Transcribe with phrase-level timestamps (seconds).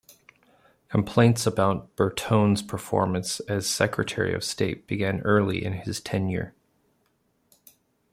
[0.89, 6.55] Complaints about Bertone's performance as secretary of state began early in his tenure.